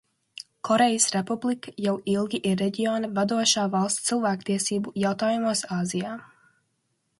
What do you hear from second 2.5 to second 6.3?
ir reģiona vadošā valsts cilvēktiesību jautājumos Āzijā.